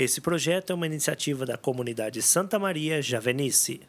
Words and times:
Esse 0.00 0.18
projeto 0.18 0.70
é 0.70 0.74
uma 0.74 0.86
iniciativa 0.86 1.44
da 1.44 1.58
comunidade 1.58 2.22
Santa 2.22 2.58
Maria 2.58 3.02
Javenice. 3.02 3.82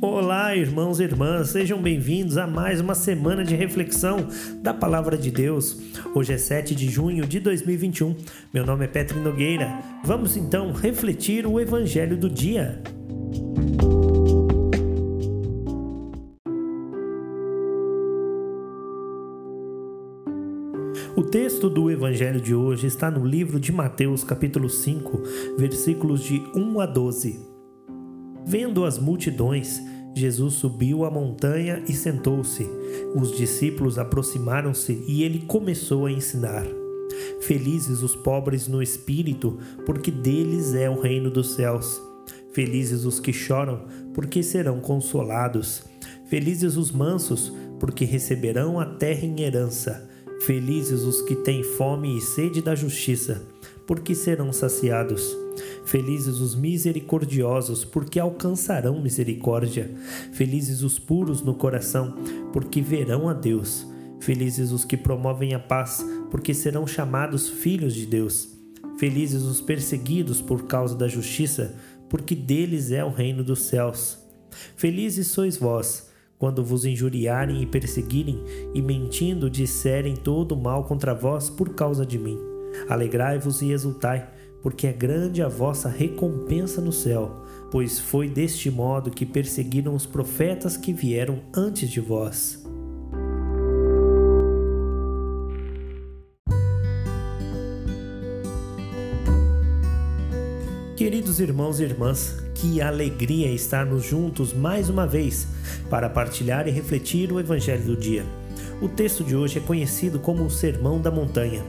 Olá, 0.00 0.56
irmãos 0.56 1.00
e 1.00 1.02
irmãs, 1.02 1.50
sejam 1.50 1.82
bem-vindos 1.82 2.38
a 2.38 2.46
mais 2.46 2.80
uma 2.80 2.94
semana 2.94 3.44
de 3.44 3.54
reflexão 3.54 4.16
da 4.62 4.72
Palavra 4.72 5.18
de 5.18 5.30
Deus. 5.30 5.78
Hoje 6.14 6.32
é 6.32 6.38
7 6.38 6.74
de 6.74 6.88
junho 6.88 7.26
de 7.26 7.38
2021. 7.38 8.16
Meu 8.50 8.64
nome 8.64 8.86
é 8.86 8.88
Petri 8.88 9.18
Nogueira. 9.18 9.78
Vamos 10.02 10.38
então 10.38 10.72
refletir 10.72 11.46
o 11.46 11.60
Evangelho 11.60 12.16
do 12.16 12.30
dia. 12.30 12.82
O 21.16 21.22
texto 21.22 21.68
do 21.68 21.90
evangelho 21.90 22.40
de 22.40 22.54
hoje 22.54 22.86
está 22.86 23.10
no 23.10 23.26
livro 23.26 23.58
de 23.58 23.72
Mateus, 23.72 24.22
capítulo 24.22 24.68
5, 24.68 25.22
versículos 25.58 26.22
de 26.22 26.40
1 26.54 26.80
a 26.80 26.86
12. 26.86 27.40
Vendo 28.46 28.84
as 28.84 28.98
multidões, 28.98 29.82
Jesus 30.14 30.54
subiu 30.54 31.04
a 31.04 31.10
montanha 31.10 31.82
e 31.88 31.92
sentou-se. 31.92 32.68
Os 33.14 33.36
discípulos 33.36 33.98
aproximaram-se 33.98 35.02
e 35.08 35.24
ele 35.24 35.40
começou 35.40 36.06
a 36.06 36.12
ensinar. 36.12 36.64
Felizes 37.40 38.02
os 38.02 38.14
pobres 38.14 38.68
no 38.68 38.80
espírito, 38.80 39.58
porque 39.84 40.12
deles 40.12 40.74
é 40.74 40.88
o 40.88 41.00
reino 41.00 41.28
dos 41.28 41.54
céus. 41.54 42.00
Felizes 42.52 43.04
os 43.04 43.18
que 43.18 43.32
choram, 43.32 43.86
porque 44.12 44.42
serão 44.44 44.78
consolados. 44.78 45.82
Felizes 46.26 46.76
os 46.76 46.92
mansos, 46.92 47.52
porque 47.80 48.04
receberão 48.04 48.78
a 48.78 48.86
terra 48.86 49.24
em 49.24 49.40
herança. 49.40 50.13
Felizes 50.40 51.02
os 51.02 51.22
que 51.22 51.34
têm 51.34 51.62
fome 51.62 52.18
e 52.18 52.20
sede 52.20 52.60
da 52.60 52.74
justiça, 52.74 53.42
porque 53.86 54.14
serão 54.14 54.52
saciados. 54.52 55.36
Felizes 55.84 56.40
os 56.40 56.54
misericordiosos, 56.54 57.84
porque 57.84 58.18
alcançarão 58.18 59.00
misericórdia. 59.00 59.90
Felizes 60.32 60.82
os 60.82 60.98
puros 60.98 61.42
no 61.42 61.54
coração, 61.54 62.14
porque 62.52 62.80
verão 62.80 63.28
a 63.28 63.32
Deus. 63.32 63.86
Felizes 64.20 64.70
os 64.72 64.84
que 64.84 64.96
promovem 64.96 65.54
a 65.54 65.58
paz, 65.58 66.04
porque 66.30 66.52
serão 66.52 66.86
chamados 66.86 67.48
filhos 67.48 67.94
de 67.94 68.06
Deus. 68.06 68.48
Felizes 68.98 69.42
os 69.42 69.60
perseguidos 69.60 70.40
por 70.40 70.66
causa 70.66 70.94
da 70.94 71.08
justiça, 71.08 71.74
porque 72.08 72.34
deles 72.34 72.90
é 72.90 73.04
o 73.04 73.10
reino 73.10 73.42
dos 73.44 73.60
céus. 73.60 74.18
Felizes 74.76 75.28
sois 75.28 75.56
vós 75.56 76.13
quando 76.44 76.62
vos 76.62 76.84
injuriarem 76.84 77.62
e 77.62 77.66
perseguirem, 77.66 78.44
e 78.74 78.82
mentindo 78.82 79.48
disserem 79.48 80.14
todo 80.14 80.54
mal 80.54 80.84
contra 80.84 81.14
vós 81.14 81.48
por 81.48 81.70
causa 81.70 82.04
de 82.04 82.18
mim. 82.18 82.38
Alegrai-vos 82.86 83.62
e 83.62 83.72
exultai, 83.72 84.28
porque 84.62 84.86
é 84.86 84.92
grande 84.92 85.40
a 85.40 85.48
vossa 85.48 85.88
recompensa 85.88 86.82
no 86.82 86.92
céu, 86.92 87.46
pois 87.70 87.98
foi 87.98 88.28
deste 88.28 88.70
modo 88.70 89.10
que 89.10 89.24
perseguiram 89.24 89.94
os 89.94 90.04
profetas 90.04 90.76
que 90.76 90.92
vieram 90.92 91.40
antes 91.56 91.88
de 91.88 91.98
vós. 91.98 92.62
Queridos 100.94 101.40
irmãos 101.40 101.80
e 101.80 101.84
irmãs, 101.84 102.36
que 102.64 102.80
alegria 102.80 103.52
estarmos 103.52 104.06
juntos 104.06 104.54
mais 104.54 104.88
uma 104.88 105.06
vez 105.06 105.46
para 105.90 106.08
partilhar 106.08 106.66
e 106.66 106.70
refletir 106.70 107.30
o 107.30 107.38
Evangelho 107.38 107.84
do 107.84 107.94
dia. 107.94 108.24
O 108.80 108.88
texto 108.88 109.22
de 109.22 109.36
hoje 109.36 109.58
é 109.58 109.60
conhecido 109.60 110.18
como 110.18 110.42
o 110.42 110.50
Sermão 110.50 110.98
da 110.98 111.10
Montanha. 111.10 111.62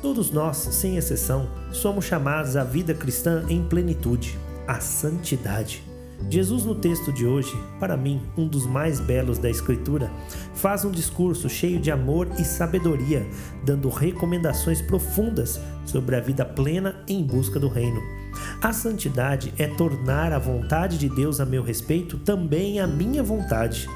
Todos 0.00 0.30
nós, 0.30 0.56
sem 0.56 0.96
exceção, 0.96 1.46
somos 1.70 2.06
chamados 2.06 2.56
à 2.56 2.64
vida 2.64 2.94
cristã 2.94 3.44
em 3.50 3.62
plenitude, 3.62 4.38
à 4.66 4.80
santidade. 4.80 5.82
Jesus, 6.30 6.64
no 6.64 6.74
texto 6.74 7.12
de 7.12 7.26
hoje, 7.26 7.52
para 7.78 7.94
mim, 7.94 8.22
um 8.38 8.48
dos 8.48 8.64
mais 8.64 8.98
belos 8.98 9.36
da 9.36 9.50
Escritura, 9.50 10.10
faz 10.54 10.82
um 10.82 10.90
discurso 10.90 11.46
cheio 11.46 11.78
de 11.78 11.90
amor 11.90 12.26
e 12.38 12.44
sabedoria, 12.44 13.26
dando 13.66 13.90
recomendações 13.90 14.80
profundas 14.80 15.60
sobre 15.84 16.16
a 16.16 16.20
vida 16.20 16.42
plena 16.42 17.04
em 17.06 17.22
busca 17.22 17.60
do 17.60 17.68
Reino. 17.68 18.15
A 18.60 18.72
santidade 18.72 19.52
é 19.58 19.66
tornar 19.66 20.32
a 20.32 20.38
vontade 20.38 20.96
de 20.98 21.08
Deus 21.08 21.40
a 21.40 21.44
meu 21.44 21.62
respeito 21.62 22.16
também 22.18 22.80
a 22.80 22.86
minha 22.86 23.22
vontade. 23.22 23.88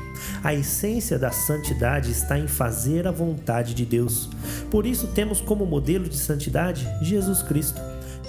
A 0.44 0.54
essência 0.54 1.18
da 1.18 1.30
santidade 1.30 2.10
está 2.10 2.38
em 2.38 2.46
fazer 2.46 3.06
a 3.06 3.10
vontade 3.10 3.72
de 3.72 3.86
Deus. 3.86 4.28
Por 4.70 4.86
isso 4.86 5.08
temos 5.08 5.40
como 5.40 5.64
modelo 5.64 6.08
de 6.08 6.16
santidade 6.16 6.86
Jesus 7.00 7.42
Cristo, 7.42 7.80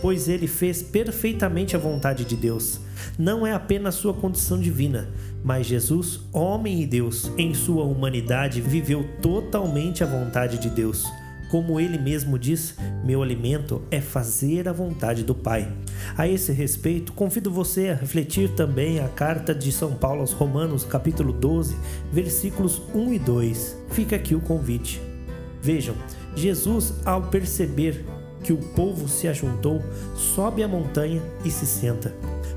pois 0.02 0.30
ele 0.30 0.48
fez 0.48 0.82
perfeitamente 0.82 1.76
a 1.76 1.80
vontade 1.80 2.24
de 2.24 2.36
Deus. 2.38 2.80
Não 3.20 3.46
é 3.46 3.54
apenas 3.54 3.96
sua 3.96 4.14
condição 4.14 4.60
divina, 4.60 5.10
mas 5.44 5.68
Jesus, 5.68 6.22
homem 6.32 6.82
e 6.82 6.88
Deus, 6.88 7.30
em 7.38 7.54
sua 7.54 7.84
humanidade, 7.84 8.62
viveu 8.62 9.06
totalmente 9.22 10.04
a 10.04 10.08
vontade 10.08 10.58
de 10.58 10.70
Deus. 10.70 11.06
Como 11.52 11.80
ele 11.80 11.98
mesmo 11.98 12.40
diz, 12.40 12.76
meu 13.04 13.22
alimento 13.22 13.82
é 13.92 14.00
fazer 14.00 14.70
a 14.70 14.74
vontade 14.74 15.24
do 15.24 15.36
Pai. 15.36 15.70
A 16.18 16.28
esse 16.28 16.52
respeito, 16.52 17.14
convido 17.14 17.52
você 17.52 17.90
a 17.90 17.96
refletir 17.96 18.50
também 18.50 19.00
a 19.00 19.08
carta 19.08 19.54
de 19.54 19.72
São 19.72 19.94
Paulo 19.94 20.22
aos 20.22 20.32
Romanos, 20.32 20.84
capítulo 20.84 21.32
12, 21.34 21.76
versículos 22.12 22.82
1 22.94 23.14
e 23.14 23.20
2. 23.20 23.78
Fica 23.92 24.16
aqui 24.16 24.36
o 24.36 24.42
convite. 24.42 25.02
Vejam, 25.62 25.96
Jesus, 26.36 26.94
ao 27.06 27.24
perceber 27.24 28.06
que 28.44 28.52
o 28.52 28.58
povo 28.58 29.08
se 29.08 29.28
ajuntou, 29.28 29.82
sobe 30.16 30.64
a 30.64 30.68
montanha 30.68 31.22
e 31.46 31.52
se 31.52 31.66
senta. 31.66 32.14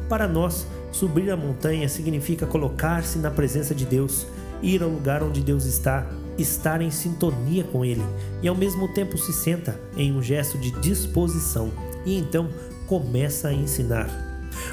Para 0.08 0.26
nós, 0.26 0.66
subir 0.92 1.30
a 1.30 1.36
montanha 1.36 1.88
significa 1.88 2.46
colocar-se 2.46 3.18
na 3.18 3.30
presença 3.30 3.74
de 3.74 3.84
Deus, 3.84 4.26
ir 4.62 4.82
ao 4.82 4.88
lugar 4.88 5.22
onde 5.22 5.40
Deus 5.40 5.64
está, 5.64 6.06
estar 6.38 6.80
em 6.80 6.90
sintonia 6.90 7.64
com 7.64 7.84
Ele 7.84 8.02
e 8.42 8.48
ao 8.48 8.54
mesmo 8.54 8.92
tempo 8.92 9.16
se 9.16 9.32
senta 9.32 9.80
em 9.96 10.12
um 10.12 10.22
gesto 10.22 10.58
de 10.58 10.70
disposição 10.80 11.70
e 12.04 12.18
então 12.18 12.48
começa 12.86 13.48
a 13.48 13.52
ensinar. 13.52 14.08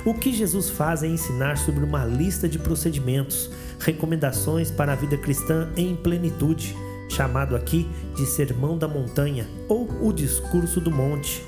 O 0.06 0.14
que 0.14 0.34
Jesus 0.34 0.70
faz 0.70 1.04
é 1.04 1.08
ensinar 1.08 1.58
sobre 1.58 1.84
uma 1.84 2.06
lista 2.06 2.48
de 2.48 2.60
procedimentos, 2.60 3.50
recomendações 3.80 4.72
para 4.72 4.94
a 4.94 4.96
vida 4.96 5.18
cristã 5.18 5.70
em 5.76 5.96
plenitude, 5.96 6.76
chamado 7.10 7.56
aqui 7.56 7.88
de 8.16 8.26
Sermão 8.26 8.78
da 8.78 8.88
Montanha 8.88 9.48
ou 9.68 9.88
o 10.02 10.14
Discurso 10.14 10.80
do 10.80 10.92
Monte. 10.92 11.44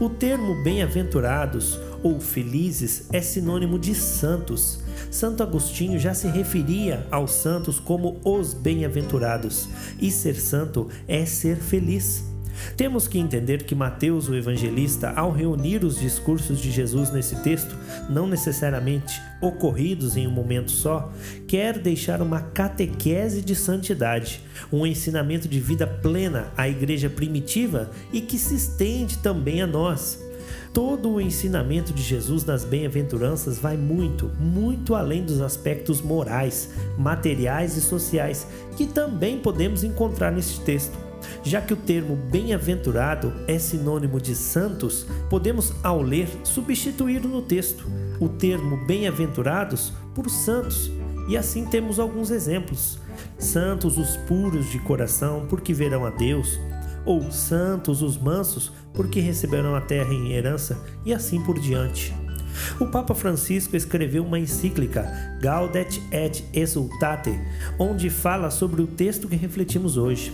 O 0.00 0.08
termo 0.08 0.62
bem-aventurados 0.62 1.78
ou 2.02 2.20
felizes 2.20 3.08
é 3.12 3.20
sinônimo 3.20 3.78
de 3.78 3.94
santos. 3.94 4.80
Santo 5.10 5.42
Agostinho 5.42 5.98
já 5.98 6.14
se 6.14 6.28
referia 6.28 7.06
aos 7.10 7.32
santos 7.32 7.80
como 7.80 8.20
os 8.24 8.54
bem-aventurados, 8.54 9.68
e 10.00 10.10
ser 10.10 10.36
santo 10.36 10.88
é 11.08 11.24
ser 11.24 11.56
feliz. 11.56 12.33
Temos 12.76 13.06
que 13.08 13.18
entender 13.18 13.64
que 13.64 13.74
Mateus, 13.74 14.28
o 14.28 14.34
evangelista, 14.34 15.10
ao 15.10 15.30
reunir 15.30 15.84
os 15.84 15.98
discursos 15.98 16.60
de 16.60 16.70
Jesus 16.70 17.10
nesse 17.10 17.36
texto, 17.42 17.76
não 18.08 18.26
necessariamente 18.26 19.20
ocorridos 19.40 20.16
em 20.16 20.26
um 20.26 20.30
momento 20.30 20.70
só, 20.70 21.12
quer 21.46 21.78
deixar 21.78 22.22
uma 22.22 22.40
catequese 22.40 23.42
de 23.42 23.54
santidade, 23.54 24.42
um 24.72 24.86
ensinamento 24.86 25.48
de 25.48 25.60
vida 25.60 25.86
plena 25.86 26.52
à 26.56 26.68
igreja 26.68 27.10
primitiva 27.10 27.90
e 28.12 28.20
que 28.20 28.38
se 28.38 28.54
estende 28.54 29.18
também 29.18 29.62
a 29.62 29.66
nós. 29.66 30.22
Todo 30.72 31.08
o 31.12 31.20
ensinamento 31.20 31.92
de 31.92 32.02
Jesus 32.02 32.44
nas 32.44 32.64
bem-aventuranças 32.64 33.58
vai 33.58 33.76
muito, 33.76 34.26
muito 34.40 34.96
além 34.96 35.24
dos 35.24 35.40
aspectos 35.40 36.00
morais, 36.00 36.70
materiais 36.98 37.76
e 37.76 37.80
sociais 37.80 38.44
que 38.76 38.84
também 38.84 39.38
podemos 39.38 39.84
encontrar 39.84 40.32
neste 40.32 40.60
texto. 40.62 41.03
Já 41.42 41.60
que 41.60 41.72
o 41.72 41.76
termo 41.76 42.16
bem-aventurado 42.16 43.32
é 43.46 43.58
sinônimo 43.58 44.20
de 44.20 44.34
santos, 44.34 45.06
podemos, 45.28 45.72
ao 45.82 46.00
ler, 46.00 46.28
substituir 46.44 47.22
no 47.22 47.42
texto 47.42 47.86
o 48.20 48.28
termo 48.28 48.76
bem-aventurados 48.86 49.92
por 50.14 50.30
santos. 50.30 50.90
E 51.28 51.36
assim 51.36 51.64
temos 51.64 51.98
alguns 51.98 52.30
exemplos. 52.30 52.98
Santos 53.38 53.98
os 53.98 54.16
puros 54.16 54.70
de 54.70 54.78
coração, 54.78 55.46
porque 55.48 55.72
verão 55.72 56.04
a 56.04 56.10
Deus, 56.10 56.58
ou 57.04 57.30
santos 57.30 58.02
os 58.02 58.16
mansos, 58.16 58.72
porque 58.92 59.20
receberão 59.20 59.74
a 59.74 59.80
terra 59.80 60.12
em 60.12 60.32
herança, 60.32 60.78
e 61.04 61.12
assim 61.12 61.42
por 61.42 61.58
diante. 61.58 62.14
O 62.80 62.86
Papa 62.86 63.14
Francisco 63.14 63.76
escreveu 63.76 64.24
uma 64.24 64.38
encíclica, 64.38 65.38
Gaudet 65.40 66.00
et 66.12 66.44
Exultate, 66.52 67.38
onde 67.78 68.08
fala 68.08 68.50
sobre 68.50 68.80
o 68.80 68.86
texto 68.86 69.28
que 69.28 69.36
refletimos 69.36 69.96
hoje. 69.96 70.32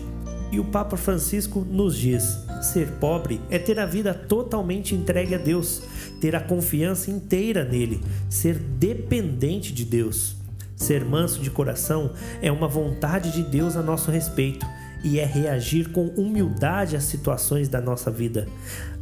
E 0.52 0.58
o 0.58 0.64
Papa 0.64 0.97
Francisco 0.97 1.67
nos 1.69 1.97
diz: 1.97 2.38
ser 2.61 2.88
pobre 2.93 3.41
é 3.50 3.58
ter 3.58 3.79
a 3.79 3.87
vida 3.87 4.12
totalmente 4.12 4.94
entregue 4.94 5.35
a 5.35 5.38
Deus, 5.38 5.82
ter 6.20 6.35
a 6.35 6.41
confiança 6.41 7.11
inteira 7.11 7.64
nele, 7.64 8.00
ser 8.29 8.58
dependente 8.58 9.73
de 9.73 9.85
Deus. 9.85 10.37
Ser 10.76 11.05
manso 11.05 11.41
de 11.41 11.50
coração 11.50 12.12
é 12.41 12.50
uma 12.50 12.67
vontade 12.67 13.32
de 13.32 13.43
Deus 13.43 13.76
a 13.76 13.82
nosso 13.82 14.11
respeito 14.11 14.67
e 15.05 15.19
é 15.19 15.25
reagir 15.25 15.91
com 15.93 16.06
humildade 16.08 16.96
às 16.96 17.05
situações 17.05 17.69
da 17.69 17.81
nossa 17.81 18.11
vida. 18.11 18.49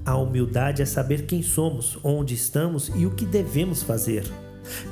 A 0.05 0.17
humildade 0.17 0.83
é 0.83 0.85
saber 0.85 1.27
quem 1.27 1.43
somos, 1.43 1.99
onde 2.03 2.35
estamos 2.35 2.91
e 2.97 3.07
o 3.07 3.11
que 3.13 3.25
devemos 3.25 3.83
fazer. 3.83 4.25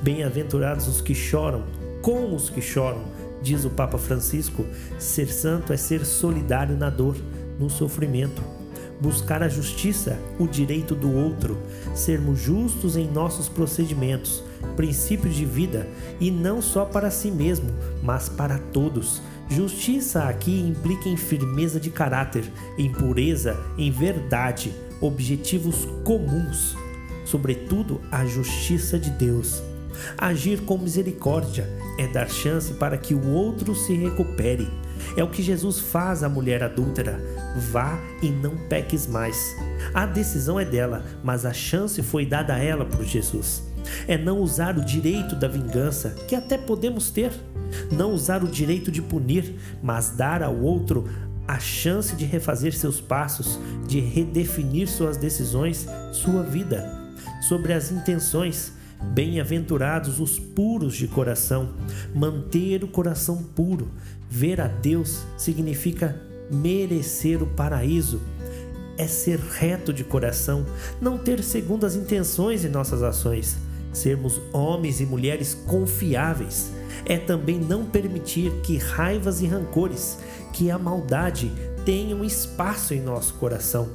Bem-aventurados 0.03 0.87
os 0.87 1.01
que 1.01 1.15
choram, 1.15 1.65
com 2.03 2.35
os 2.35 2.49
que 2.49 2.63
choram, 2.63 3.03
diz 3.47 3.65
o 3.65 3.71
Papa 3.71 3.97
Francisco. 3.97 4.67
Ser 4.99 5.29
santo 5.29 5.73
é 5.73 5.77
ser 5.77 6.05
solidário 6.05 6.77
na 6.77 6.91
dor, 6.91 7.17
no 7.59 7.71
sofrimento 7.71 8.43
buscar 9.01 9.43
a 9.43 9.49
justiça, 9.49 10.19
o 10.39 10.47
direito 10.47 10.95
do 10.95 11.13
outro, 11.13 11.59
sermos 11.95 12.41
justos 12.41 12.97
em 12.97 13.07
nossos 13.07 13.49
procedimentos, 13.49 14.43
princípios 14.75 15.35
de 15.35 15.45
vida 15.45 15.87
e 16.21 16.31
não 16.31 16.63
só 16.63 16.85
para 16.85 17.11
si 17.11 17.31
mesmo, 17.31 17.71
mas 18.03 18.29
para 18.29 18.59
todos. 18.59 19.21
Justiça 19.49 20.25
aqui 20.25 20.61
implica 20.61 21.09
em 21.09 21.17
firmeza 21.17 21.79
de 21.79 21.91
caráter, 21.91 22.51
em 22.77 22.91
pureza, 22.91 23.57
em 23.79 23.91
verdade, 23.91 24.75
objetivos 25.01 25.87
comuns, 26.03 26.75
sobretudo 27.25 28.01
a 28.11 28.25
justiça 28.25 28.99
de 28.99 29.11
Deus. 29.11 29.63
Agir 30.19 30.61
com 30.63 30.79
misericórdia 30.79 31.69
é 31.99 32.07
dar 32.07 32.29
chance 32.29 32.73
para 32.75 32.99
que 32.99 33.15
o 33.15 33.31
outro 33.31 33.75
se 33.75 33.95
recupere. 33.95 34.69
É 35.17 35.23
o 35.23 35.31
que 35.31 35.43
Jesus 35.43 35.79
faz 35.79 36.23
à 36.23 36.29
mulher 36.29 36.63
adúltera. 36.63 37.21
Vá 37.71 37.99
e 38.23 38.29
não 38.29 38.57
peques 38.69 39.07
mais. 39.07 39.57
A 39.95 40.07
decisão 40.07 40.59
é 40.59 40.65
dela, 40.65 41.05
mas 41.23 41.45
a 41.45 41.53
chance 41.53 42.03
foi 42.03 42.27
dada 42.27 42.55
a 42.55 42.59
ela 42.59 42.85
por 42.85 43.05
Jesus. 43.05 43.63
É 44.09 44.19
não 44.19 44.41
usar 44.41 44.77
o 44.77 44.85
direito 44.85 45.37
da 45.37 45.49
vingança, 45.49 46.11
que 46.27 46.35
até 46.35 46.59
podemos 46.59 47.11
ter. 47.11 47.33
Não 47.91 48.13
usar 48.13 48.43
o 48.43 48.49
direito 48.49 48.91
de 48.91 49.03
punir, 49.03 49.55
mas 49.83 50.11
dar 50.11 50.43
ao 50.43 50.57
outro 50.57 51.05
a 51.47 51.59
chance 51.59 52.17
de 52.17 52.25
refazer 52.25 52.75
seus 52.75 53.01
passos, 53.01 53.59
de 53.87 54.01
redefinir 54.01 54.89
suas 54.89 55.17
decisões, 55.17 55.87
sua 56.13 56.43
vida. 56.43 56.93
Sobre 57.49 57.73
as 57.73 57.93
intenções, 57.93 58.73
Bem-aventurados 59.03 60.21
os 60.21 60.39
puros 60.39 60.97
de 60.97 61.07
coração. 61.07 61.71
Manter 62.15 62.83
o 62.83 62.89
coração 62.89 63.43
puro, 63.43 63.89
ver 64.29 64.61
a 64.61 64.69
Deus 64.69 65.23
significa 65.37 66.21
merecer 66.51 67.43
o 67.43 67.47
paraíso. 67.47 68.21
É 68.99 69.07
ser 69.07 69.39
reto 69.39 69.93
de 69.93 70.05
coração, 70.05 70.65
não 71.01 71.19
ter 71.19 71.43
segundas 71.43 71.95
intenções 71.95 72.65
em 72.65 72.69
nossas 72.69 73.03
ações. 73.03 73.57
Sermos 73.93 74.41
homens 74.53 75.01
e 75.01 75.07
mulheres 75.07 75.55
confiáveis. 75.67 76.71
É 77.05 77.19
também 77.19 77.59
não 77.59 77.85
permitir 77.85 78.51
que 78.63 78.79
raivas 78.79 79.41
e 79.41 79.47
rancores, 79.47 80.19
que 80.53 80.71
a 80.71 80.79
maldade 80.79 81.53
tenham 81.85 82.25
espaço 82.25 82.95
em 82.95 83.01
nosso 83.01 83.35
coração. 83.35 83.89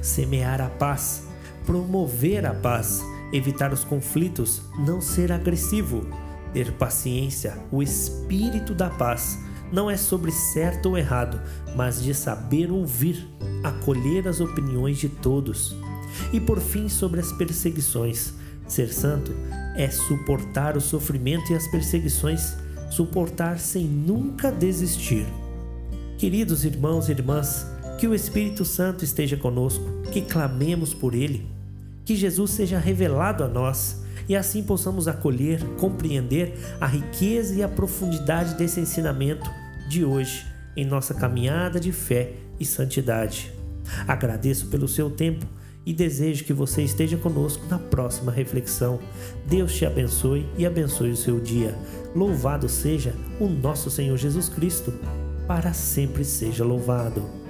Semear 0.00 0.60
a 0.60 0.68
paz, 0.68 1.24
promover 1.66 2.46
a 2.46 2.54
paz 2.54 3.02
evitar 3.32 3.72
os 3.72 3.82
conflitos, 3.82 4.62
não 4.78 5.00
ser 5.00 5.32
agressivo, 5.32 6.06
ter 6.52 6.72
paciência, 6.72 7.58
o 7.70 7.82
espírito 7.82 8.74
da 8.74 8.90
paz. 8.90 9.38
Não 9.72 9.90
é 9.90 9.96
sobre 9.96 10.30
certo 10.30 10.90
ou 10.90 10.98
errado, 10.98 11.40
mas 11.74 12.02
de 12.02 12.12
saber 12.12 12.70
ouvir, 12.70 13.26
acolher 13.64 14.28
as 14.28 14.38
opiniões 14.38 14.98
de 14.98 15.08
todos. 15.08 15.74
E 16.30 16.38
por 16.38 16.60
fim, 16.60 16.88
sobre 16.90 17.20
as 17.20 17.32
perseguições. 17.32 18.34
Ser 18.68 18.92
santo 18.92 19.32
é 19.74 19.88
suportar 19.90 20.76
o 20.76 20.80
sofrimento 20.80 21.52
e 21.52 21.56
as 21.56 21.66
perseguições, 21.68 22.54
suportar 22.90 23.58
sem 23.58 23.86
nunca 23.86 24.52
desistir. 24.52 25.26
Queridos 26.18 26.66
irmãos 26.66 27.08
e 27.08 27.12
irmãs, 27.12 27.66
que 27.98 28.06
o 28.06 28.14
Espírito 28.14 28.64
Santo 28.64 29.04
esteja 29.04 29.36
conosco, 29.38 29.84
que 30.12 30.20
clamemos 30.20 30.92
por 30.92 31.14
Ele 31.14 31.51
que 32.04 32.16
Jesus 32.16 32.50
seja 32.50 32.78
revelado 32.78 33.44
a 33.44 33.48
nós 33.48 34.02
e 34.28 34.36
assim 34.36 34.62
possamos 34.62 35.08
acolher, 35.08 35.62
compreender 35.78 36.54
a 36.80 36.86
riqueza 36.86 37.54
e 37.54 37.62
a 37.62 37.68
profundidade 37.68 38.54
desse 38.54 38.80
ensinamento 38.80 39.50
de 39.88 40.04
hoje 40.04 40.46
em 40.76 40.84
nossa 40.84 41.12
caminhada 41.14 41.78
de 41.78 41.92
fé 41.92 42.32
e 42.58 42.64
santidade. 42.64 43.52
Agradeço 44.06 44.68
pelo 44.68 44.88
seu 44.88 45.10
tempo 45.10 45.46
e 45.84 45.92
desejo 45.92 46.44
que 46.44 46.52
você 46.52 46.82
esteja 46.82 47.16
conosco 47.16 47.66
na 47.68 47.78
próxima 47.78 48.30
reflexão. 48.30 49.00
Deus 49.46 49.74
te 49.74 49.84
abençoe 49.84 50.46
e 50.56 50.64
abençoe 50.64 51.10
o 51.10 51.16
seu 51.16 51.40
dia. 51.40 51.76
Louvado 52.14 52.68
seja 52.68 53.14
o 53.40 53.48
nosso 53.48 53.90
Senhor 53.90 54.16
Jesus 54.16 54.48
Cristo, 54.48 54.92
para 55.46 55.72
sempre 55.72 56.24
seja 56.24 56.64
louvado. 56.64 57.41